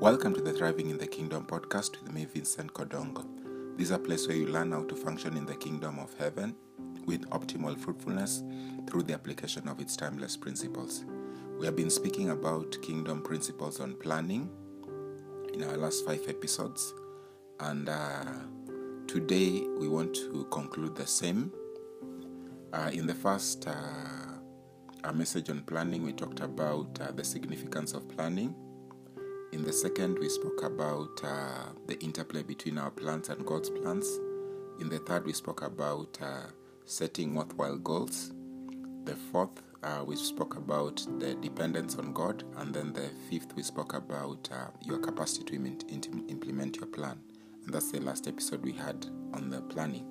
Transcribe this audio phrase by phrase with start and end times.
[0.00, 3.24] Welcome to the Thriving in the Kingdom podcast with me, Vincent Kodongo.
[3.78, 6.54] This is a place where you learn how to function in the kingdom of heaven
[7.06, 8.44] with optimal fruitfulness
[8.86, 11.06] through the application of its timeless principles.
[11.58, 14.50] We have been speaking about kingdom principles on planning
[15.54, 16.92] in our last five episodes,
[17.60, 18.24] and uh,
[19.06, 21.50] today we want to conclude the same.
[22.70, 28.06] Uh, in the first uh, message on planning, we talked about uh, the significance of
[28.10, 28.54] planning
[29.52, 34.18] in the second, we spoke about uh, the interplay between our plans and God's plans.
[34.80, 36.48] In the third, we spoke about uh,
[36.84, 38.32] setting worthwhile goals.
[39.04, 42.44] The fourth, uh, we spoke about the dependence on God.
[42.56, 47.18] And then the fifth, we spoke about uh, your capacity to Im- implement your plan.
[47.64, 50.06] And that's the last episode we had on the planning.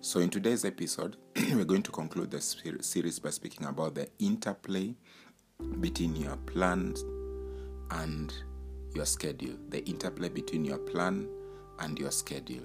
[0.00, 1.16] So, in today's episode,
[1.52, 4.94] we're going to conclude the series by speaking about the interplay
[5.80, 7.02] between your plans
[7.90, 8.32] and
[8.96, 11.28] your schedule, the interplay between your plan
[11.80, 12.64] and your schedule.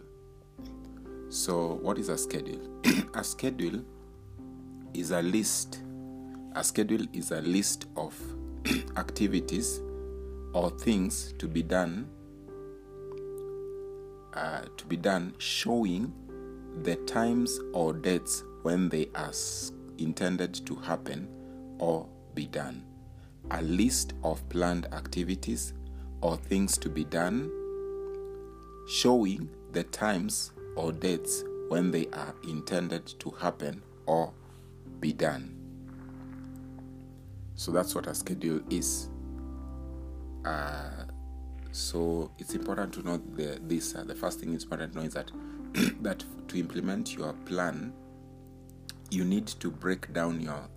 [1.30, 2.62] So, what is a schedule?
[3.14, 3.84] a schedule
[4.94, 5.82] is a list.
[6.56, 8.16] A schedule is a list of
[8.98, 9.82] activities
[10.54, 12.10] or things to be done
[14.34, 16.14] uh, to be done showing
[16.84, 19.34] the times or dates when they are
[19.98, 21.28] intended to happen
[21.80, 22.84] or be done.
[23.52, 25.74] A list of planned activities
[26.22, 27.52] or things to be done,
[28.88, 34.34] showing the times or dates when they are intended to happen or
[35.00, 35.56] be done.
[37.56, 39.10] So that's what a schedule is.
[40.44, 41.06] Uh,
[41.72, 43.96] so it's important to know the, this.
[43.96, 45.32] Uh, the first thing it's important to know is that
[46.02, 47.94] that to implement your plan,
[49.10, 50.68] you need to break down your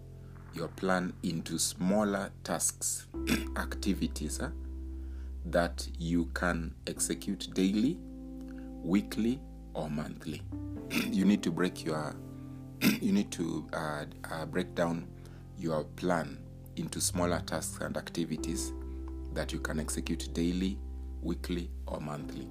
[0.52, 3.06] your plan into smaller tasks,
[3.56, 4.38] activities.
[4.38, 4.50] Huh?
[5.46, 7.98] That you can execute daily,
[8.82, 9.40] weekly,
[9.74, 10.42] or monthly.
[10.90, 12.14] you need to break your
[13.00, 15.06] you need to uh, uh, break down
[15.58, 16.38] your plan
[16.76, 18.72] into smaller tasks and activities
[19.32, 20.78] that you can execute daily,
[21.22, 22.48] weekly, or monthly.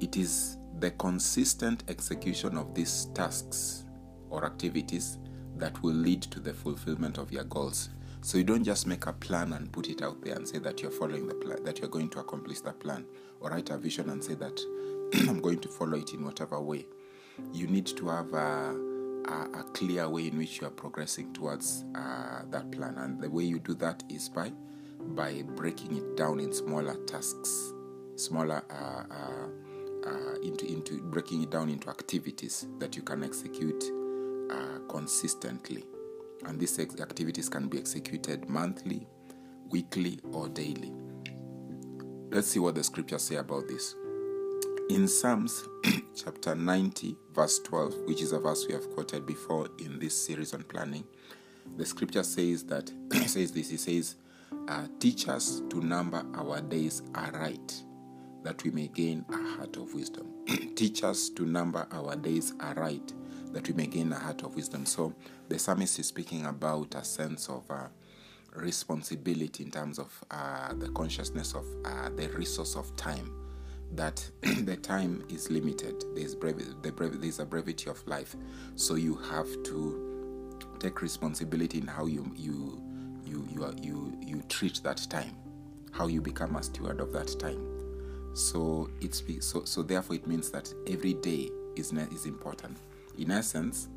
[0.00, 3.84] It is the consistent execution of these tasks
[4.30, 5.18] or activities
[5.56, 7.90] that will lead to the fulfillment of your goals
[8.20, 10.82] so you don't just make a plan and put it out there and say that
[10.82, 13.04] you're following the plan, that you're going to accomplish the plan,
[13.40, 14.60] or write a vision and say that
[15.28, 16.86] I'm going to follow it in whatever way.
[17.52, 18.74] You need to have a,
[19.28, 23.30] a, a clear way in which you are progressing towards uh, that plan, and the
[23.30, 24.52] way you do that is by
[25.14, 27.72] by breaking it down in smaller tasks,
[28.16, 33.84] smaller uh, uh, uh into into breaking it down into activities that you can execute
[34.50, 35.84] uh, consistently
[36.46, 39.06] and these activities can be executed monthly,
[39.70, 40.92] weekly, or daily.
[42.30, 43.94] Let's see what the scriptures say about this.
[44.90, 45.68] In Psalms
[46.14, 50.54] chapter 90, verse 12, which is a verse we have quoted before in this series
[50.54, 51.04] on planning,
[51.76, 52.90] the scripture says that
[53.26, 53.70] says this.
[53.70, 54.16] It says,
[54.68, 57.82] uh, "Teach us to number our days aright,
[58.42, 60.26] that we may gain a heart of wisdom."
[60.74, 63.12] Teach us to number our days aright,
[63.52, 64.86] that we may gain a heart of wisdom.
[64.86, 65.12] So
[65.48, 67.88] the psalmist is speaking about a sense of uh,
[68.54, 73.32] responsibility in terms of uh, the consciousness of uh, the resource of time.
[73.92, 76.04] That the time is limited.
[76.14, 78.36] There's, brevi- the there's a brevity of life,
[78.74, 82.82] so you have to take responsibility in how you you
[83.24, 85.34] you you are, you, you treat that time,
[85.90, 87.66] how you become a steward of that time.
[88.34, 92.76] So it's so so therefore it means that every day is is important
[93.18, 93.88] in essence,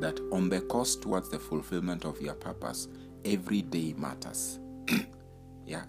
[0.00, 2.88] that on the course towards the fulfillment of your purpose,
[3.24, 4.58] every day matters.
[5.66, 5.84] yeah,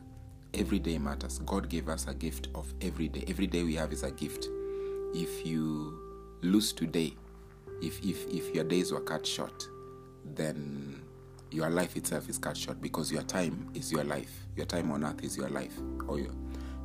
[0.54, 1.40] every day matters.
[1.40, 3.24] God gave us a gift of every day.
[3.28, 4.48] Every day we have is a gift.
[5.14, 6.00] If you
[6.42, 7.14] lose today,
[7.82, 9.68] if if if your days were cut short,
[10.24, 11.02] then
[11.52, 14.46] your life itself is cut short because your time is your life.
[14.56, 15.74] Your time on earth is your life.
[16.02, 16.32] Oh, or your,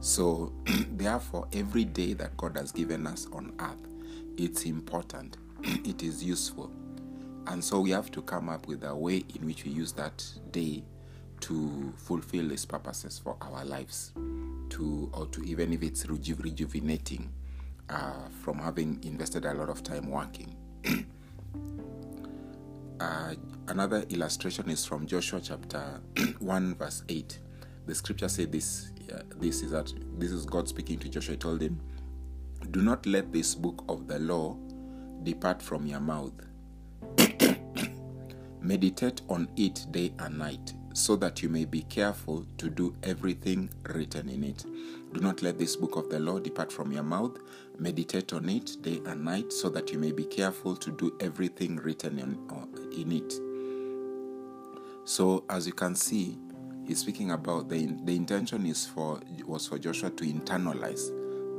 [0.01, 0.53] so
[0.93, 3.87] therefore every day that God has given us on earth,
[4.37, 5.37] it's important
[5.85, 6.71] it is useful.
[7.47, 10.23] And so we have to come up with a way in which we use that
[10.51, 10.85] day
[11.41, 14.13] to fulfill its purposes for our lives,
[14.71, 17.33] to or to even if it's reju- rejuvenating
[17.89, 20.55] uh, from having invested a lot of time working.
[23.01, 23.35] uh,
[23.69, 26.01] another illustration is from Joshua chapter
[26.41, 27.39] 1 verse 8.
[27.87, 28.93] The scripture says this.
[29.11, 31.33] Uh, this is that this is God speaking to Joshua.
[31.33, 31.81] He told him,
[32.73, 34.59] "Do not let this book of the law
[35.23, 36.33] depart from your mouth.
[38.61, 43.71] Meditate on it day and night, so that you may be careful to do everything
[43.89, 44.65] written in it.
[45.13, 47.39] Do not let this book of the law depart from your mouth.
[47.79, 51.77] Meditate on it day and night, so that you may be careful to do everything
[51.77, 52.67] written in, uh,
[53.01, 53.33] in it.
[55.05, 56.37] So, as you can see,
[56.85, 61.09] he's speaking about the the intention is for was for Joshua to internalize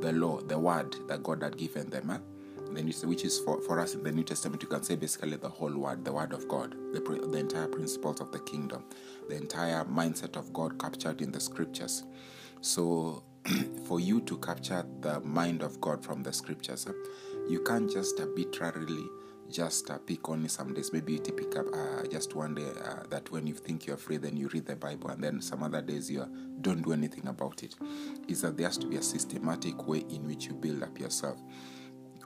[0.02, 2.22] the law, the word that God had given them.
[3.04, 5.76] Which is for, for us in the New Testament, you can say basically the whole
[5.76, 8.84] word, the word of God, the, the entire principles of the kingdom,
[9.28, 12.04] the entire mindset of God captured in the scriptures.
[12.62, 13.24] So,
[13.86, 16.88] for you to capture the mind of God from the scriptures,
[17.50, 19.06] you can't just arbitrarily
[19.50, 20.94] just uh, pick only some days.
[20.94, 24.18] Maybe you pick up uh, just one day uh, that when you think you're free,
[24.18, 26.26] then you read the Bible, and then some other days you
[26.62, 27.76] don't do anything about it.
[28.28, 31.38] Is that there has to be a systematic way in which you build up yourself.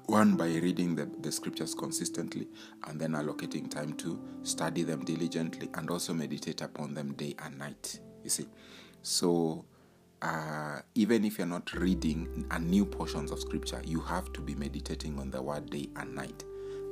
[0.07, 2.47] One, by reading the, the scriptures consistently
[2.87, 7.57] and then allocating time to study them diligently and also meditate upon them day and
[7.57, 7.99] night.
[8.23, 8.47] You see?
[9.01, 9.65] So,
[10.21, 14.55] uh, even if you're not reading a new portions of scripture, you have to be
[14.55, 16.43] meditating on the word day and night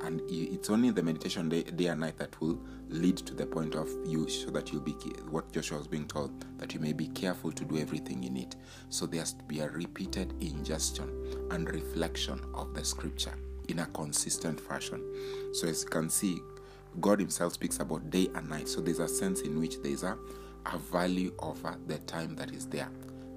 [0.03, 2.59] and it's only the meditation day, day and night that will
[2.89, 4.93] lead to the point of you so that you'll be
[5.29, 8.55] what joshua was being told that you may be careful to do everything in it
[8.89, 11.09] so there has to be a repeated ingestion
[11.51, 13.33] and reflection of the scripture
[13.71, 15.01] in a consistent fashion.
[15.53, 16.39] So as you can see
[16.99, 18.67] god himself speaks about day and night.
[18.67, 20.17] So there's a sense in which there's a,
[20.65, 22.89] a value of uh, the time that is there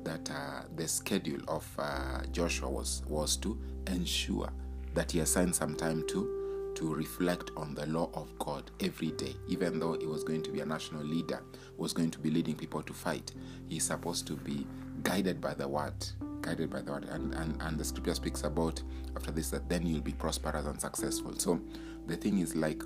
[0.02, 4.52] that uh, the schedule of uh, joshua was was to ensure
[4.92, 6.43] that he assigned some time to
[6.76, 10.50] to reflect on the law of God every day, even though he was going to
[10.50, 11.42] be a national leader,
[11.76, 13.32] was going to be leading people to fight.
[13.68, 14.66] He's supposed to be
[15.02, 15.94] guided by the word,
[16.40, 17.04] guided by the word.
[17.04, 18.82] And, and, and the scripture speaks about
[19.16, 21.38] after this that then you'll be prosperous and successful.
[21.38, 21.60] So
[22.06, 22.82] the thing is like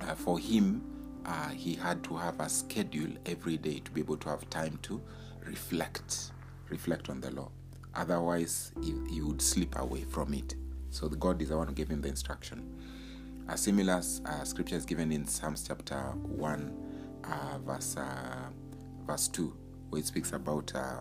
[0.00, 0.82] uh, for him,
[1.26, 4.78] uh, he had to have a schedule every day to be able to have time
[4.82, 5.00] to
[5.44, 6.32] reflect,
[6.68, 7.50] reflect on the law.
[7.94, 10.54] Otherwise, he, he would slip away from it.
[10.90, 12.62] So God is the one who gave him the instruction.
[13.50, 16.72] A similar uh, scripture is given in Psalms chapter 1,
[17.24, 18.48] uh, verse, uh,
[19.04, 19.52] verse 2,
[19.88, 21.00] where it speaks about uh,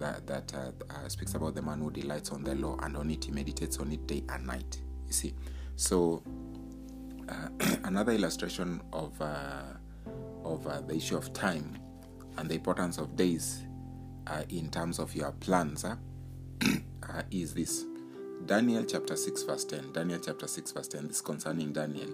[0.00, 3.24] that, that uh, speaks about the man who delights on the law and on it
[3.24, 4.82] he meditates on it day and night.
[5.06, 5.34] You see,
[5.76, 6.20] so
[7.84, 9.12] another illustration of
[10.44, 11.78] of the issue of time
[12.38, 13.62] and the importance of days
[14.48, 15.84] in terms of your plans
[17.30, 17.84] is this
[18.46, 19.92] Daniel chapter 6, verse 10.
[19.92, 21.08] Daniel chapter 6, verse 10.
[21.08, 22.10] This concerning Daniel.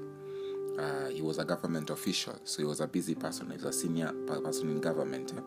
[0.79, 3.47] Uh, he was a government official, so he was a busy person.
[3.51, 5.33] He was a senior person in government.
[5.37, 5.41] Eh?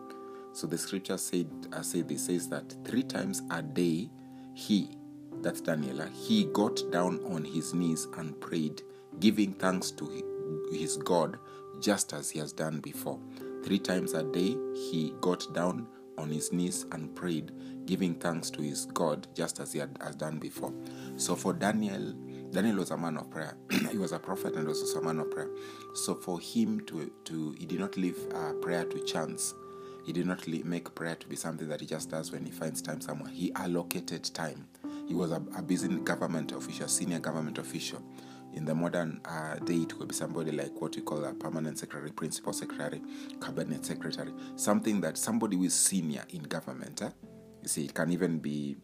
[0.52, 4.10] So the scripture said, uh, said this says that three times a day
[4.52, 4.90] he,
[5.40, 8.82] that's Daniel, uh, he got down on his knees and prayed,
[9.20, 10.06] giving thanks to
[10.70, 11.38] his God,
[11.80, 13.18] just as he has done before.
[13.64, 15.86] Three times a day he got down
[16.18, 17.52] on his knees and prayed,
[17.86, 20.72] giving thanks to his God, just as he had has done before.
[21.16, 22.12] So for Daniel,
[22.50, 23.56] Daniel was a man of prayer.
[23.90, 25.50] he was a prophet and also a man of prayer.
[25.94, 29.54] So for him to to he did not leave uh, prayer to chance.
[30.04, 32.82] He did not make prayer to be something that he just does when he finds
[32.82, 33.32] time somewhere.
[33.32, 34.66] He allocated time.
[35.08, 38.02] He was a, a busy government official, senior government official
[38.54, 41.78] in the modern uh, day, it could be somebody like what we call a permanent
[41.78, 43.02] secretary, principal secretary,
[43.40, 47.02] cabinet secretary, something that somebody who is senior in government.
[47.02, 47.10] Eh?
[47.64, 48.76] You see, it can even be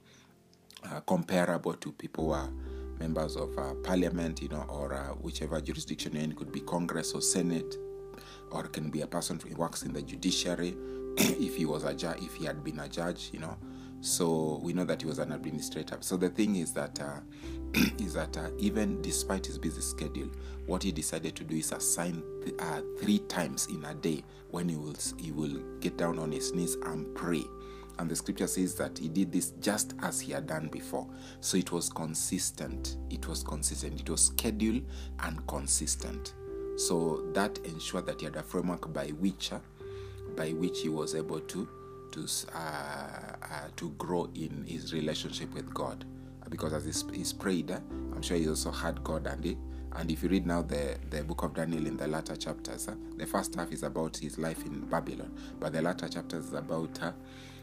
[0.84, 2.50] uh, comparable to people who are
[2.98, 6.30] members of uh, parliament, you know, or uh, whichever jurisdiction you're in.
[6.30, 7.76] It could be Congress or Senate,
[8.50, 10.74] or it can be a person who works in the judiciary.
[11.18, 13.54] if he was a judge, if he had been a judge, you know,
[14.00, 15.98] so we know that he was an administrator.
[16.00, 17.20] So the thing is that uh,
[17.98, 20.30] is that uh, even despite his busy schedule,
[20.64, 24.70] what he decided to do is assign th- uh, three times in a day when
[24.70, 27.44] he will he will get down on his knees and pray.
[28.00, 31.06] And the scripture says that he did this just as he had done before.
[31.40, 32.96] So it was consistent.
[33.10, 34.00] It was consistent.
[34.00, 34.84] It was scheduled
[35.18, 36.32] and consistent.
[36.78, 39.58] So that ensured that he had a framework by which, uh,
[40.34, 41.68] by which he was able to
[42.12, 46.06] to uh, uh, to grow in his relationship with God
[46.48, 49.58] because as he, he's prayed, I'm sure he also had God and it.
[49.92, 52.94] And if you read now the, the book of Daniel in the latter chapters, uh,
[53.16, 57.02] the first half is about his life in Babylon, but the latter chapters is about
[57.02, 57.12] uh,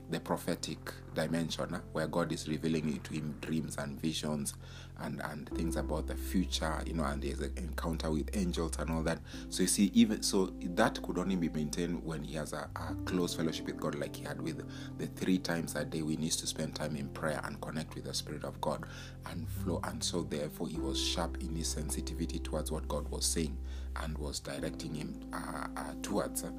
[0.10, 0.80] the prophetic
[1.14, 4.54] dimension uh, where God is revealing it to him dreams and visions
[5.00, 8.90] and, and things about the future, you know, and there's an encounter with angels and
[8.90, 9.20] all that.
[9.50, 12.96] So you see, even so that could only be maintained when he has a, a
[13.06, 14.64] close fellowship with God like he had with
[14.98, 18.06] the three times a day we need to spend time in prayer and connect with
[18.06, 18.86] the Spirit of God
[19.28, 19.80] and flow.
[19.84, 23.58] And so therefore he was sharp in his sensitivity towards what God was saying
[23.98, 26.44] and was directing him uh, uh, towards.
[26.44, 26.52] Uh,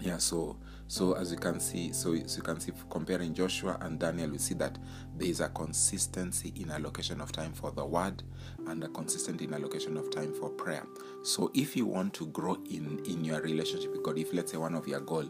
[0.00, 0.56] yeah so
[0.88, 4.38] so as you can see so, so you can see comparing joshua and daniel we
[4.38, 4.78] see that
[5.16, 8.22] there is a consistency in allocation of time for the word
[8.68, 10.84] and a consistent in allocation of time for prayer.
[11.22, 14.58] So if you want to grow in in your relationship with god if let's say
[14.58, 15.24] one of your goal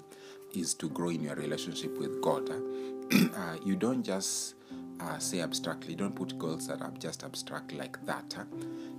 [0.55, 2.51] is to grow in your relationship with god
[3.37, 4.55] uh, you don't just
[5.01, 8.35] uh, say abstractly you don't put goals that are just abstract like that.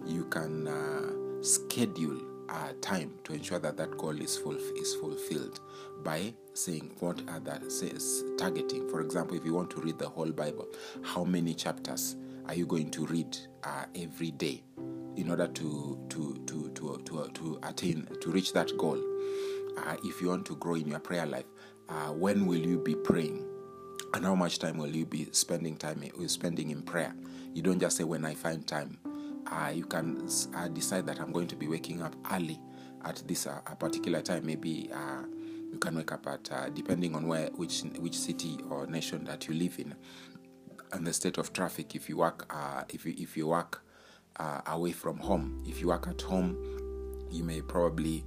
[0.06, 5.60] You can uh, schedule uh, time to ensure that that goal is full is fulfilled
[6.04, 8.90] by saying what are that says targeting.
[8.90, 10.68] For example if you want to read the whole bible
[11.04, 12.16] how many chapters
[12.48, 14.64] are you going to read uh, every day
[15.16, 19.02] in order to to to to to, to attain to reach that goal?
[19.78, 21.46] Uh, if you want to grow in your prayer life
[21.90, 23.46] uh, when will you be praying?
[24.14, 27.14] And how much time will you be spending time in, spending in prayer?
[27.54, 28.98] You don't just say when i find time
[29.52, 32.60] uh, you can uh, decide that I'm going to be waking up early
[33.06, 34.46] at this uh, a particular time.
[34.46, 35.24] Maybe uh,
[35.72, 39.48] you can wake up at uh, depending on where which which city or nation that
[39.48, 39.96] you live in,
[40.92, 41.96] and the state of traffic.
[41.96, 43.84] If you work uh, if you if you work
[44.68, 46.58] away from home, if you work at home,
[47.32, 48.24] you may probably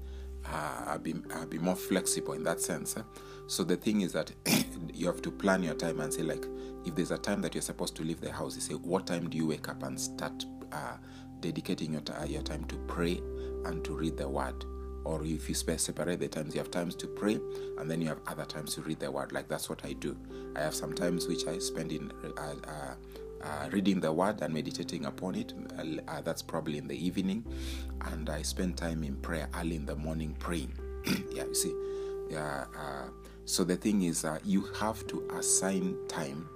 [1.02, 1.14] be
[1.48, 2.96] be more flexible in that sense.
[2.96, 3.02] Eh?
[3.46, 4.32] So the thing is that
[4.94, 6.44] you have to plan your time and say like
[6.84, 9.28] if there's a time that you're supposed to leave the house, you say what time
[9.28, 10.96] do you wake up and start uh,
[11.40, 13.20] dedicating your, t- your time to pray
[13.64, 14.64] and to read the word.
[15.04, 17.40] Or if you separate the times you have times to pray
[17.78, 19.32] and then you have other times to read the word.
[19.32, 20.16] Like that's what i do.
[20.56, 22.94] I have some times which i spend in uh, uh,
[23.42, 25.54] uh, reading the word and meditating upon it.
[26.06, 27.44] Uh, that's probably in the evening.
[28.12, 30.72] And i spend time in prayer early in the morning praying.
[31.32, 31.74] Yeah you see.
[32.30, 33.08] Yeah uh,
[33.46, 36.48] so the thing is uh, you have to assign time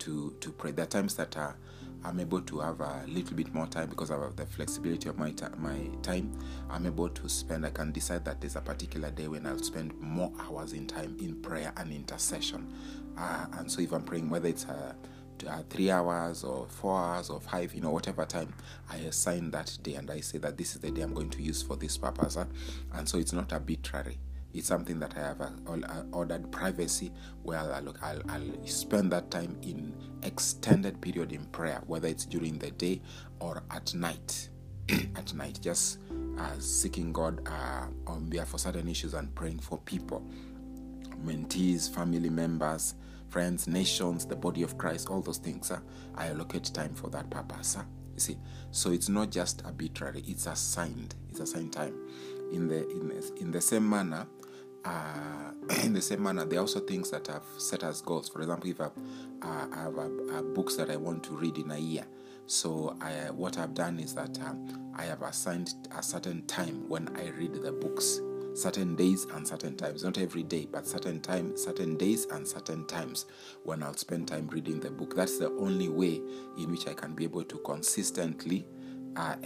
[0.00, 0.72] to to pray.
[0.72, 1.56] There are times that are
[2.04, 5.30] I'm able to have a little bit more time because of the flexibility of my
[5.30, 6.38] ta- my time.
[6.68, 7.64] I'm able to spend.
[7.64, 11.16] I can decide that there's a particular day when I'll spend more hours in time
[11.20, 12.72] in prayer and intercession.
[13.16, 14.92] Uh, and so if I'm praying, whether it's uh,
[15.48, 18.52] uh, three hours or four hours or five, you know, whatever time,
[18.90, 21.42] I assign that day and I say that this is the day I'm going to
[21.42, 22.34] use for this purpose.
[22.34, 22.44] Huh?
[22.92, 24.18] And so it's not arbitrary
[24.54, 29.30] it's something that I have uh, uh, ordered privacy where I'll, I'll, I'll, spend that
[29.30, 29.92] time in
[30.22, 33.02] extended period in prayer, whether it's during the day
[33.40, 34.48] or at night.
[35.16, 35.98] at night, just
[36.38, 40.22] uh, seeking God uh, on behalf of certain issues and praying for people,
[41.24, 42.94] mentees, family members,
[43.28, 45.70] friends, nations, the body of Christ, all those things.
[45.70, 45.80] Uh,
[46.14, 47.76] I allocate time for that purpose.
[47.76, 48.38] Uh, you see,
[48.70, 51.14] so it's not just arbitrary; it's assigned.
[51.30, 51.94] It's assigned time.
[52.52, 54.26] In the in, in the same manner,
[54.84, 55.50] uh,
[55.82, 58.28] in the same manner, there are also things that I've set as goals.
[58.28, 58.92] For example, if I've,
[59.42, 62.04] uh, I have uh, books that I want to read in a year,
[62.46, 67.08] so I, what I've done is that um, I have assigned a certain time when
[67.16, 68.20] I read the books,
[68.54, 70.04] certain days and certain times.
[70.04, 73.26] Not every day, but certain time, certain days and certain times
[73.62, 75.16] when I'll spend time reading the book.
[75.16, 76.20] That's the only way
[76.58, 78.66] in which I can be able to consistently
[79.16, 79.36] uh,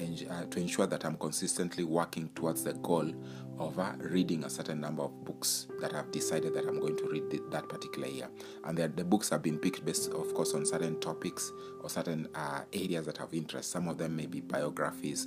[0.51, 3.13] to ensure that I'm consistently working towards the goal
[3.59, 7.05] of uh, reading a certain number of books that I've decided that I'm going to
[7.09, 8.29] read th- that particular year.
[8.65, 12.63] And the books have been picked based, of course, on certain topics or certain uh,
[12.73, 13.71] areas that have interest.
[13.71, 15.27] Some of them may be biographies,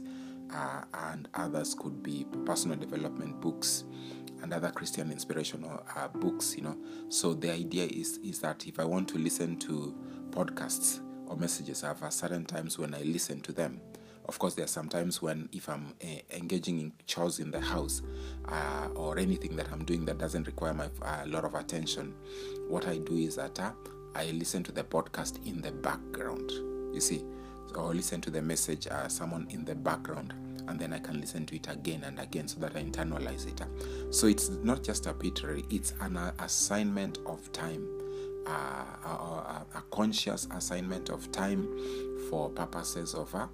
[0.54, 3.84] uh, and others could be personal development books
[4.42, 6.56] and other Christian inspirational uh, books.
[6.56, 6.78] You know,
[7.10, 9.96] so the idea is is that if I want to listen to
[10.32, 13.82] podcasts or messages, I have certain times when I listen to them
[14.32, 16.08] of course, there are sometimes when if I'm uh,
[16.38, 18.02] engaging in chores in the house
[18.46, 22.16] uh, or anything that I'm doing that doesn't require my a uh, lot of attention,
[22.70, 23.74] what I do is that uh,
[24.16, 26.50] I listen to the podcast in the background.
[26.94, 27.26] You see,
[27.76, 30.34] or listen to the message uh, someone in the background
[30.70, 33.62] and then I can listen to it again and again so that I internalize it.
[34.16, 37.86] So it's not just a arbitrary, it's an assignment of time,
[38.48, 41.68] uh, a, a, a, conscious assignment of time
[42.30, 43.48] for purposes of uh, uh,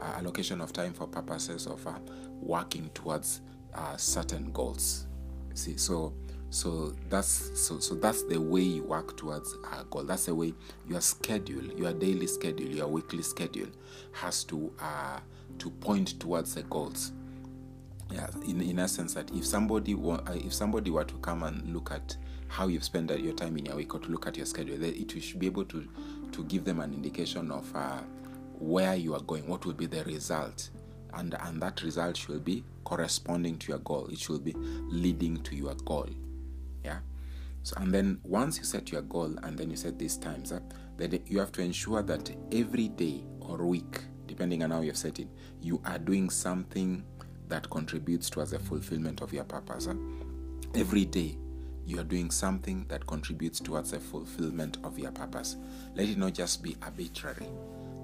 [0.00, 1.98] allocation of time for purposes of uh,
[2.40, 3.40] working towards
[3.74, 5.06] uh, certain goals.
[5.54, 6.12] See, so
[6.50, 10.04] so that's so so that's the way you work towards a goal.
[10.04, 10.54] That's the way
[10.88, 13.68] your schedule, your daily schedule, your weekly schedule
[14.12, 15.18] has to uh,
[15.58, 17.12] to point towards the goals.
[18.12, 21.72] Yeah, in in essence, that if somebody wa- uh, if somebody were to come and
[21.74, 24.46] look at how you've spent your time in your week or to look at your
[24.46, 25.88] schedule, it should be able to
[26.30, 27.98] to give them an indication of uh,
[28.58, 30.70] where you are going, what will be the result,
[31.14, 34.06] and and that result should be corresponding to your goal.
[34.08, 36.08] It should be leading to your goal.
[36.84, 36.98] Yeah.
[37.62, 40.62] So and then once you set your goal and then you set these times up,
[40.96, 45.18] then you have to ensure that every day or week, depending on how you've set
[45.18, 45.28] it,
[45.60, 47.04] you are doing something
[47.48, 49.86] that contributes towards the fulfillment of your purpose.
[49.86, 49.94] Huh?
[50.74, 51.38] Every day,
[51.86, 55.56] you are doing something that contributes towards the fulfillment of your purpose.
[55.94, 57.48] Let it not just be arbitrary.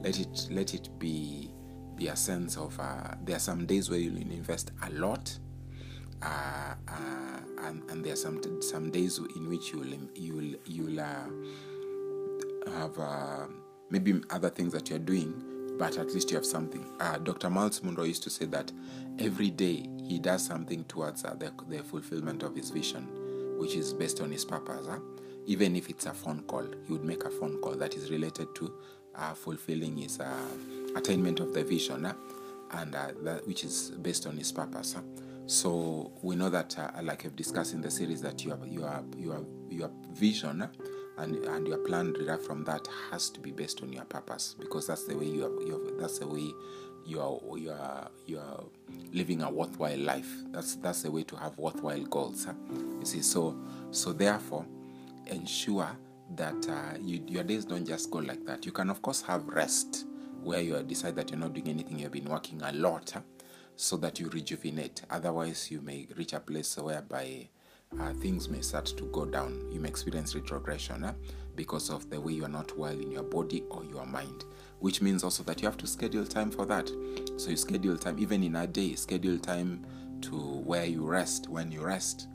[0.03, 1.51] Let it let it be
[1.97, 5.39] be a sense of uh, there are some days where you'll invest a lot,
[6.23, 11.29] uh, uh, and, and there are some some days in which you'll you'll you'll uh,
[12.79, 13.47] have uh,
[13.91, 16.85] maybe other things that you're doing, but at least you have something.
[17.01, 17.51] Uh, Dr.
[17.51, 18.73] Myles Munroe used to say that
[19.19, 23.07] every day he does something towards the, the fulfillment of his vision
[23.61, 24.87] which is based on his purpose.
[24.89, 24.99] Huh?
[25.45, 28.55] Even if it's a phone call, he would make a phone call that is related
[28.55, 28.73] to
[29.35, 30.49] fulfilling his uh,
[30.97, 32.15] attainment of the vision, huh?
[32.73, 34.95] and uh, that, which is based on his purpose.
[34.95, 35.03] Huh?
[35.47, 39.45] So we know that, uh, like I've discussed in the series, that your your your
[39.69, 40.69] your vision
[41.19, 44.87] and and your plan derived from that has to be based on your purpose because
[44.87, 45.63] that's the way you are.
[45.63, 46.53] You that's the way
[47.05, 48.63] you are you are you are
[49.13, 50.31] living a worthwhile life.
[50.53, 52.47] That's that's the way to have worthwhile goals.
[53.01, 53.57] You see, so
[53.91, 54.65] so therefore,
[55.27, 55.91] ensure
[56.37, 58.65] that uh, you, your days don't just go like that.
[58.67, 60.07] You can of course have rest
[60.43, 61.99] where you decide that you're not doing anything.
[61.99, 63.21] You've been working a lot, huh?
[63.77, 65.03] so that you rejuvenate.
[65.11, 67.49] Otherwise, you may reach a place whereby
[67.99, 69.69] uh, things may start to go down.
[69.73, 71.13] You may experience retrogression huh?
[71.57, 74.45] because of the way you are not well in your body or your mind
[74.81, 76.91] which means also that you have to schedule time for that.
[77.37, 79.87] So you schedule time, even in a day, schedule time
[80.23, 82.29] to where you rest, when you rest,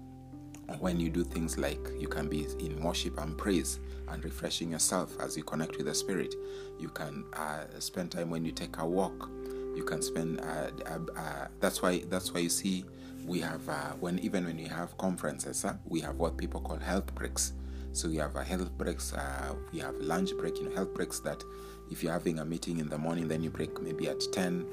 [0.79, 3.79] when you do things like you can be in worship and praise
[4.10, 6.36] and refreshing yourself as you connect with the Spirit.
[6.79, 9.29] You can uh, spend time when you take a walk.
[9.75, 10.41] You can spend.
[10.41, 12.00] Uh, uh, uh that's why.
[12.10, 12.86] That's why you see
[13.25, 17.13] we have uh, when even when you have conferences, we have what people call health
[17.15, 17.53] breaks.
[17.91, 19.13] So we have a health breaks.
[19.13, 20.57] Uh, we have lunch break.
[20.57, 21.43] You know, health breaks that
[21.91, 24.65] if you're having a meeting in the morning then you break maybe at 10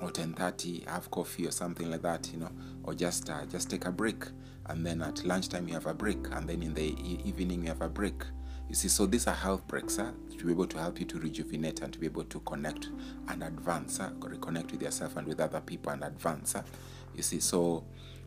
[0.00, 2.50] or 10:30 have coffee or something like that you know
[2.84, 4.24] or just just take a break
[4.68, 7.68] and then at lunchtime you have a break and then in the e- evening you
[7.68, 8.22] have a break
[8.68, 10.10] you see so these are health breaks huh?
[10.36, 12.88] to be able to help you to rejuvenate and to be able to connect
[13.28, 14.28] and advance ah, huh?
[14.28, 16.62] reconnect with yourself and with other people and advance huh?
[17.14, 17.84] you see so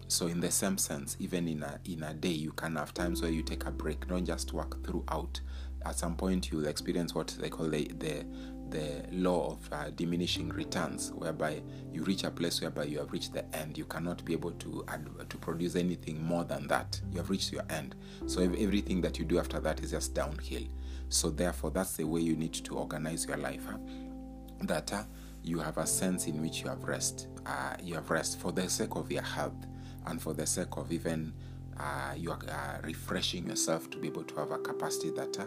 [0.07, 3.21] so in the same sense even in a in a day you can have times
[3.21, 5.39] where you take a break don't just work throughout
[5.85, 8.25] at some point you'll experience what they call the the,
[8.69, 13.33] the law of uh, diminishing returns, whereby you reach a place whereby you have reached
[13.33, 13.77] the end.
[13.77, 14.85] You cannot be able to
[15.27, 16.99] to produce anything more than that.
[17.11, 17.95] You have reached your end.
[18.27, 20.63] So everything that you do after that is just downhill.
[21.09, 23.65] So therefore, that's the way you need to organize your life.
[23.69, 23.77] Huh?
[24.61, 25.03] That uh,
[25.43, 27.27] you have a sense in which you have rest.
[27.45, 29.65] Uh, you have rest for the sake of your health
[30.05, 31.33] and for the sake of even
[31.79, 35.37] uh, you are uh, refreshing yourself to be able to have a capacity that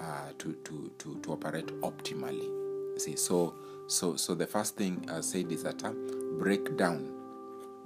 [0.00, 2.48] uh, uh to, to, to, to operate optimally.
[2.98, 3.54] See, so
[3.86, 5.92] so so the first thing I said is that uh,
[6.38, 7.12] break down,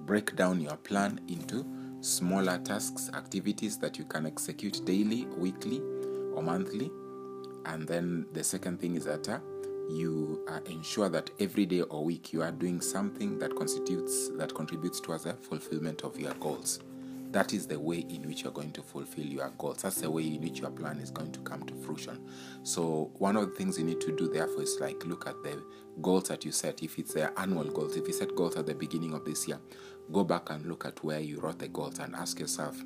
[0.00, 1.64] break down your plan into
[2.00, 5.80] smaller tasks, activities that you can execute daily, weekly,
[6.34, 6.90] or monthly.
[7.66, 9.38] And then the second thing is that uh,
[9.90, 15.00] you ensure that every day or week you are doing something that constitutes that contributes
[15.00, 16.80] towards the fulfillment of your goals
[17.32, 19.78] that is the way in which you're going to fulfill your goals.
[19.82, 22.20] That's the way in which your plan is going to come to fruition.
[22.62, 25.62] So, one of the things you need to do, therefore, is like look at the
[26.02, 26.82] goals that you set.
[26.82, 29.58] If it's the annual goals, if you set goals at the beginning of this year,
[30.12, 32.76] go back and look at where you wrote the goals and ask yourself,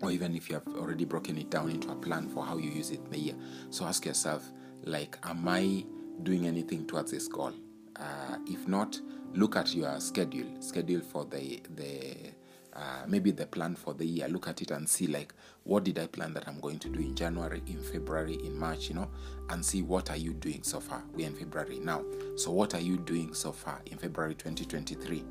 [0.00, 2.70] or even if you have already broken it down into a plan for how you
[2.70, 3.36] use it in the year.
[3.70, 4.48] So, ask yourself,
[4.84, 5.84] like, am I
[6.22, 7.52] doing anything towards this goal?
[7.96, 9.00] Uh, if not,
[9.34, 12.33] look at your schedule, schedule for the the
[12.74, 15.32] uh, maybe the plan for the year look at it and see like
[15.62, 18.88] what did i plan that i'm going to do in january in february in march
[18.88, 19.08] you know
[19.50, 21.02] and see what are you doing so far.
[21.12, 22.02] We're in february now.
[22.36, 25.24] So what are you doing so far in february 2023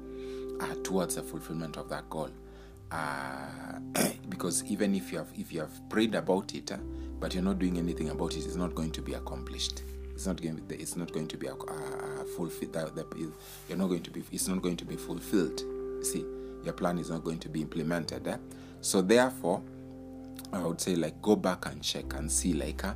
[0.60, 2.30] uh, towards the fulfillment of that goal?
[2.92, 3.80] Uh,
[4.30, 6.78] because even if you have if you have prayed about it uh,
[7.20, 9.84] but you're not doing anything about it it's not going to be accomplished.
[10.14, 11.56] It's not going to, it's not going to be a
[12.38, 12.78] fulfilled
[13.68, 15.64] you're not going to be it's not going to be fulfilled.
[16.04, 16.24] See
[16.64, 18.28] your plan is not going to be implemented.
[18.28, 18.38] Eh?
[18.82, 19.62] So therefore,
[20.52, 22.94] I would say like go back and check and see like uh,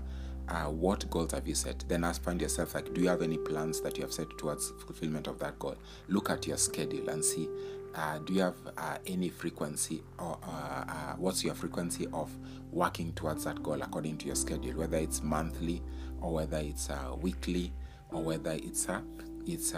[0.47, 1.83] uh, what goals have you set.
[1.87, 4.71] Then ask find yourself like do you have any plans that you have set towards
[4.85, 5.75] fulfillment of that goal?
[6.07, 7.49] Look at your schedule and see
[7.95, 12.29] uh, do you have uh, any frequency or uh, uh, what's your frequency of
[12.71, 15.81] working towards that goal according to your schedule, whether it's monthly
[16.21, 17.73] or whether it's uh, weekly
[18.11, 19.01] or whether it's uh,
[19.45, 19.73] it's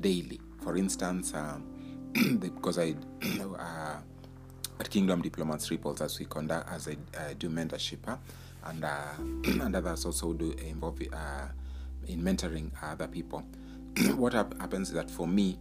[0.00, 0.40] daily.
[0.62, 1.34] For instance.
[1.34, 1.68] Um,
[2.38, 2.94] because I
[3.58, 3.96] uh,
[4.80, 8.16] at Kingdom Diplomats Ripples as we conduct as I uh, do mentorship huh?
[8.64, 9.12] and uh,
[9.64, 11.48] and others also do involve uh,
[12.08, 13.44] in mentoring other people.
[14.16, 15.58] what happens is that for me,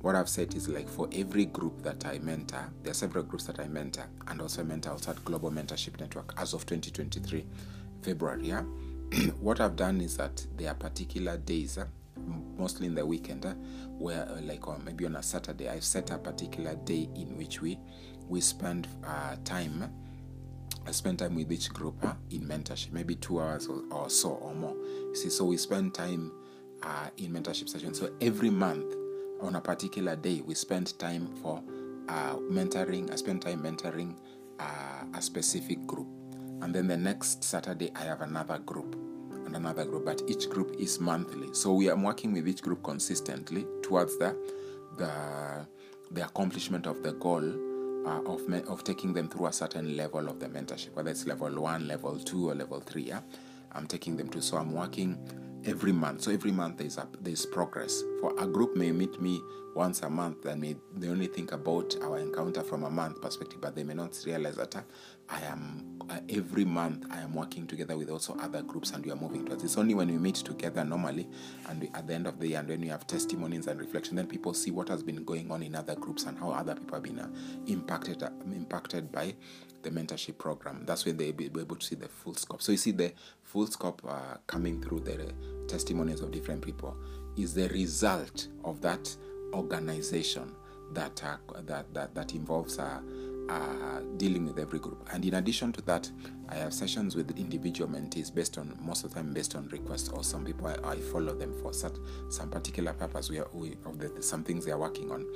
[0.00, 3.44] what I've said is like for every group that I mentor, there are several groups
[3.44, 7.46] that I mentor, and also mentor outside Global Mentorship Network as of 2023
[8.02, 8.48] February.
[8.48, 8.62] Yeah,
[9.40, 11.78] what I've done is that there are particular days.
[12.56, 13.54] Mostly in the weekend uh,
[13.98, 17.78] where uh, like maybe on a saturday i set a particular day in which we
[18.28, 19.92] we spend uh, time
[20.86, 24.30] I spend time with each group uh, in mentorship, maybe two hours or, or, so
[24.30, 24.76] or more.
[25.14, 26.30] See, so we spend time
[26.82, 27.98] uh, in mentorship sessions.
[27.98, 28.94] So every month,
[29.40, 31.62] on a particular day, we spend time for
[32.08, 33.10] uh, mentoring.
[33.10, 34.16] I spend time mentoring
[34.60, 36.08] uh, a specific group,
[36.60, 39.03] and then the next Saturday I have another group
[39.54, 40.04] and another group.
[40.04, 44.36] But each group is monthly, so we are working with each group consistently towards the
[44.96, 45.66] the
[46.10, 47.42] the accomplishment of the goal
[48.06, 51.26] uh, of me- of taking them through a certain level of the mentorship, whether it's
[51.26, 53.02] level one, level two, or level three.
[53.02, 53.20] Yeah,
[53.74, 54.42] I'm taking them to.
[54.42, 55.18] So I'm working
[55.66, 56.22] every month.
[56.22, 58.02] So every month there's a, there's progress.
[58.20, 59.40] For a group may meet me
[59.74, 63.60] once a month and may they only think about our encounter from a month perspective,
[63.60, 64.82] but they may not realize that uh,
[65.28, 69.10] I am uh, every month I am working together with also other groups and we
[69.10, 69.64] are moving towards.
[69.64, 71.28] It's only when we meet together normally
[71.68, 74.16] and we, at the end of the year and when we have testimonies and reflection,
[74.16, 76.94] then people see what has been going on in other groups and how other people
[76.94, 77.28] have been uh,
[77.66, 79.34] impacted uh, impacted by
[79.84, 80.82] the mentorship program.
[80.84, 82.62] That's when they'll be able to see the full scope.
[82.62, 85.32] So you see the full scope uh, coming through the
[85.68, 86.96] testimonies of different people
[87.36, 89.14] is the result of that
[89.52, 90.54] organization
[90.92, 93.00] that uh, that, that that involves uh,
[93.48, 95.06] uh, dealing with every group.
[95.12, 96.10] And in addition to that,
[96.48, 100.10] I have sessions with individual mentees based on most of the time based on request,
[100.14, 101.94] or some people I, I follow them for such,
[102.30, 105.26] some particular purpose we, are, we of the, some things they are working on.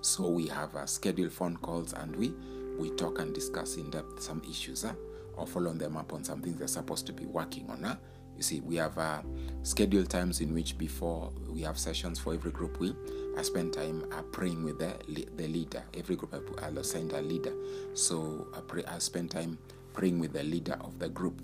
[0.00, 2.34] So we have uh, scheduled phone calls and we
[2.78, 4.94] we talk and discuss in depth some issues uh,
[5.36, 7.84] or follow them up on some things they're supposed to be working on.
[7.84, 7.96] Uh.
[8.36, 9.22] You see, we have uh,
[9.62, 12.78] scheduled times in which before we have sessions for every group.
[12.78, 12.94] We
[13.36, 14.94] I spend time uh, praying with the
[15.36, 15.82] the leader.
[15.94, 17.54] Every group I, I'll assign a leader,
[17.94, 18.84] so I pray.
[18.84, 19.58] I spend time
[19.94, 21.40] praying with the leader of the group.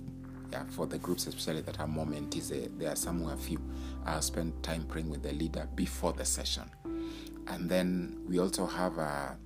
[0.51, 3.59] Yeah, for the groups especially that are more mentees, there, are some who few.
[4.05, 6.64] I'll spend time praying with the leader before the session,
[7.47, 9.38] and then we also have a.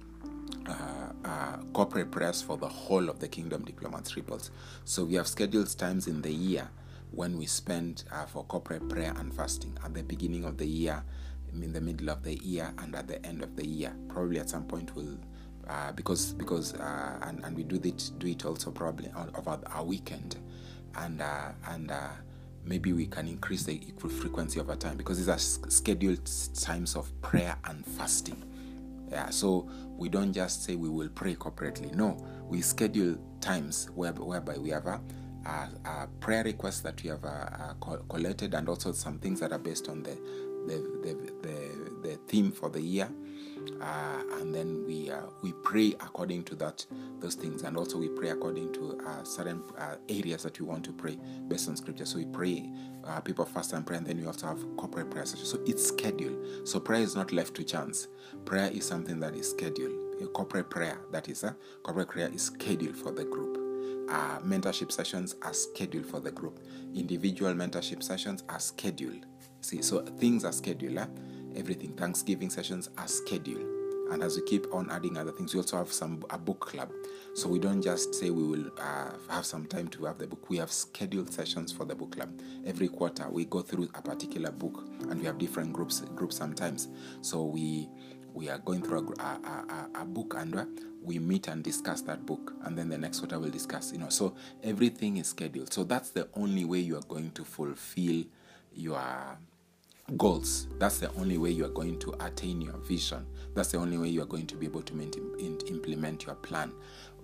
[0.69, 4.51] Uh, uh, corporate prayers for the whole of the kingdom diplomats rebels
[4.85, 6.69] so we have scheduled times in the year
[7.17, 11.03] when we spend uh, for corporate prayer and fasting at the beginning of the year,
[11.53, 13.95] in the middle of the year, and at the end of the year.
[14.09, 15.19] Probably at some point we'll.
[15.69, 19.83] Uh, because because uh, and, and we do it do it also probably over our
[19.83, 20.37] weekend
[20.95, 21.91] and uh, and
[22.65, 23.81] maybe we can increase the
[24.21, 26.21] frequency over time because these are scheduled
[26.55, 28.41] times of prayer and fasting
[29.11, 31.95] yeah so we don't just say we will pray corporately.
[31.95, 32.17] No
[32.49, 35.01] we schedule times whereby we have a
[35.47, 39.53] uh, uh, prayer requests that we have uh, uh collected and also some things that
[39.53, 40.19] are based on the
[40.67, 43.09] the, the, the, the theme for the year.
[43.81, 46.85] Uh, and then we uh, we pray according to that
[47.21, 49.63] those things, and also we pray according to certain
[50.09, 52.05] areas that we want to pray based on scripture.
[52.05, 52.69] So we pray,
[53.25, 55.51] people fast and pray, and then we also have corporate prayer sessions.
[55.51, 56.67] So it's scheduled.
[56.67, 58.09] So prayer is not left to chance.
[58.45, 60.23] Prayer is something that is scheduled.
[60.23, 63.56] A corporate prayer, that is, a corporate prayer is scheduled for the group
[64.09, 66.61] uh, mentorship sessions are scheduled for the group.
[66.95, 69.27] Individual mentorship sessions are scheduled.
[69.61, 70.99] See, so things are scheduled.
[70.99, 71.07] Eh?
[71.57, 71.93] Everything.
[71.95, 73.77] Thanksgiving sessions are scheduled.
[74.11, 76.93] And as we keep on adding other things, we also have some a book club.
[77.35, 80.49] So we don't just say we will uh, have some time to have the book.
[80.49, 82.31] We have scheduled sessions for the book club.
[82.65, 86.89] Every quarter we go through a particular book, and we have different groups groups sometimes.
[87.21, 87.89] So we
[88.37, 90.65] we are going through a, a, a, a book and uh,
[91.03, 94.11] we meet and discuss that book and then the next quarter we'll discuss you know.
[94.11, 95.73] So everything is scheduled.
[95.73, 98.25] So that's the only way you are going to fulfill
[98.75, 99.01] your
[100.17, 100.69] goals.
[100.79, 103.27] That's the only way you are going to attain your vision.
[103.55, 106.73] That's the only way you are going to be able to implement your plan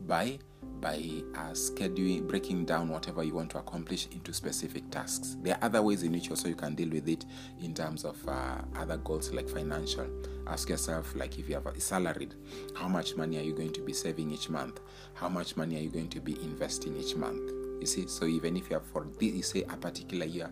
[0.07, 0.39] by
[0.81, 0.97] by
[1.35, 5.37] uh, scheduling breaking down whatever you want to accomplish into specific tasks.
[5.43, 7.25] There are other ways in which also you can deal with it
[7.61, 10.07] in terms of uh, other goals like financial.
[10.47, 12.35] Ask yourself like if you have a salaried
[12.75, 14.81] how much money are you going to be saving each month?
[15.15, 17.51] How much money are you going to be investing each month?
[17.81, 20.51] You see so even if you have for this you say a particular year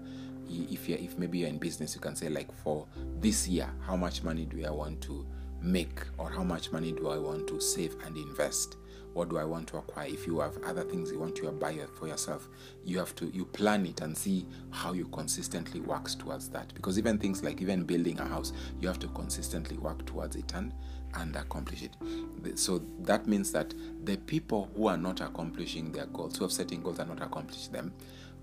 [0.71, 2.87] if you if maybe you're in business you can say like for
[3.21, 5.27] this year how much money do i want to
[5.63, 8.77] make or how much money do i want to save and invest
[9.13, 10.07] what do I want to acquire?
[10.07, 12.49] If you have other things you want to buy for yourself,
[12.85, 16.73] you have to you plan it and see how you consistently works towards that.
[16.75, 20.53] Because even things like even building a house, you have to consistently work towards it
[20.55, 20.73] and
[21.15, 22.59] and accomplish it.
[22.59, 26.83] So that means that the people who are not accomplishing their goals, who have setting
[26.83, 27.93] goals and not accomplish them,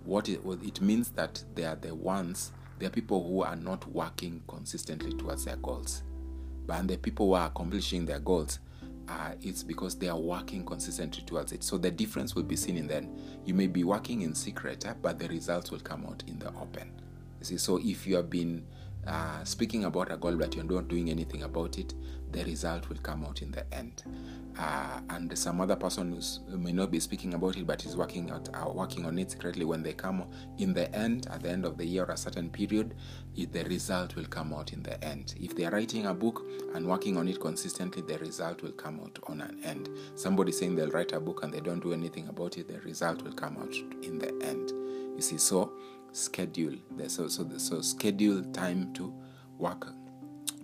[0.08, 3.86] what it, it means that they are the ones, they are people who are not
[3.92, 6.04] working consistently towards their goals
[6.68, 8.60] But the people who are accomplishing their goals,
[9.08, 11.64] uh, it's because they are working consistently towards it.
[11.64, 13.18] So the difference will be seen in then.
[13.46, 16.50] You may be working in secret, uh, but the results will come out in the
[16.50, 16.92] open.
[17.40, 18.66] You see, so if you have been
[19.08, 21.94] uh, speaking about a goal but you're not doing anything about it,
[22.32, 24.04] the result will come out in the end.
[24.60, 28.30] Uh, and some other person who may not be speaking about it but is working
[28.32, 29.64] out uh, working on it secretly.
[29.64, 30.26] When they come
[30.58, 32.96] in the end at the end of the year or a certain period
[33.36, 35.36] it, the result will come out in the end.
[35.40, 36.44] If they are writing a book
[36.74, 39.90] and working on it consistently the result will come out on an end.
[40.16, 43.22] Somebody saying they'll write a book and they don't do anything about it the result
[43.22, 44.72] will come out in the end.
[45.16, 45.72] You see so
[46.18, 46.76] schedule
[47.08, 49.14] so so so schedule time to
[49.58, 49.88] work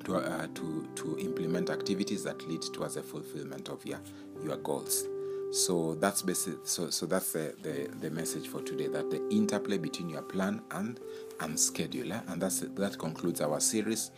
[0.04, 4.00] to, uh, to, to implement activities that lead towards the fulfillment of your,
[4.44, 5.06] your goals.
[5.52, 6.56] So that's basic.
[6.66, 8.88] So, so that's the, the, the message for today.
[8.88, 11.00] That the interplay between your plan and
[11.40, 12.22] and schedule, eh?
[12.28, 14.10] and that's that concludes our series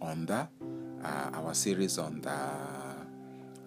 [0.00, 0.48] on the
[1.04, 2.36] uh, our series on the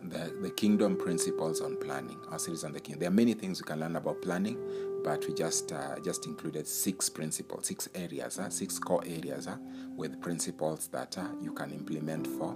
[0.10, 2.20] the, the kingdom principles on planning.
[2.32, 3.00] Our series on the kingdom.
[3.00, 4.58] There are many things you can learn about planning,
[5.06, 9.56] but we just uh, just included six principles, six areas, uh, six core areas uh,
[9.96, 12.56] with principles that uh, you can implement for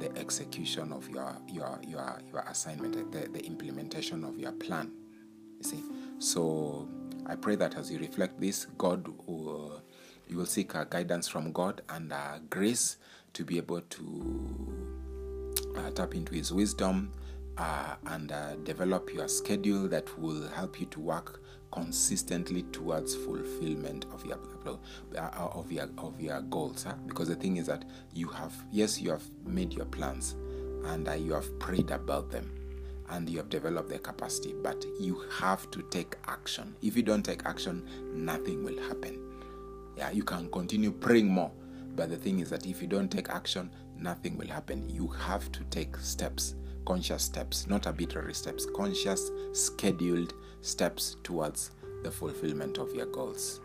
[0.00, 4.90] the execution of your your your, your assignment, the, the implementation of your plan.
[5.58, 5.82] You see,
[6.18, 6.88] so
[7.24, 9.80] I pray that as you reflect this, God will
[10.26, 12.96] you will seek uh, guidance from God and uh, grace
[13.34, 14.74] to be able to
[15.76, 17.12] uh, tap into His wisdom
[17.58, 21.42] uh, and uh, develop your schedule that will help you to work
[21.76, 26.84] consistently towards fulfillment of your uh, of your of your goals.
[26.84, 26.94] Huh?
[27.06, 27.84] Because the thing is that
[28.14, 30.36] you have yes you have made your plans
[30.86, 32.50] and uh, you have prayed about them
[33.10, 36.74] and you have developed the capacity, but you have to take action.
[36.82, 39.20] If you don't take action, nothing will happen.
[39.96, 41.52] Yeah, you can continue praying more,
[41.94, 44.88] but the thing is that if you don't take action, nothing will happen.
[44.88, 50.34] You have to take steps, conscious steps, not arbitrary steps, conscious, scheduled
[50.66, 51.70] steps towards
[52.02, 53.60] the fulfillment of your goals.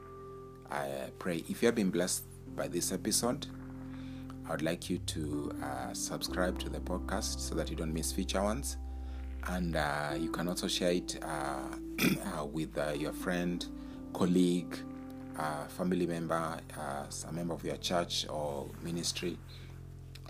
[0.70, 2.24] I pray if you have been blessed
[2.56, 3.48] by this episode,
[4.48, 8.12] I would like you to uh, subscribe to the podcast so that you don't miss
[8.12, 8.78] future ones.
[9.48, 11.76] And uh, you can also share it uh,
[12.40, 13.66] uh with uh, your friend,
[14.14, 14.78] colleague,
[15.38, 19.38] uh, family member, a member of your church or ministry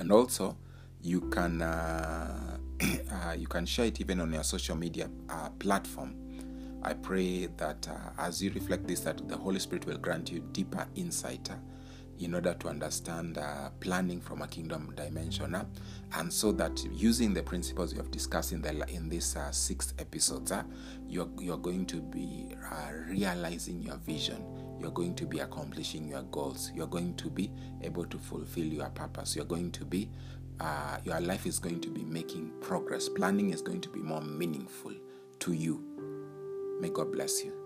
[0.01, 0.57] and also
[1.03, 6.15] you can uh, uh, you can share it even on your social media uh, platform
[6.83, 10.39] i pray that uh, as you reflect this that the holy spirit will grant you
[10.51, 11.55] deeper insight uh,
[12.19, 15.55] in order to understand uh, planning from a kingdom dimension
[16.13, 20.53] and so that using the principles you have discussed in the in this six episodes
[21.07, 22.53] you're, you're going to be
[23.07, 24.45] realizing your vision
[24.81, 26.71] you're going to be accomplishing your goals.
[26.73, 29.35] You're going to be able to fulfill your purpose.
[29.35, 30.09] You're going to be,
[30.59, 33.07] uh, your life is going to be making progress.
[33.07, 34.93] Planning is going to be more meaningful
[35.39, 36.10] to you.
[36.81, 37.60] May God bless you.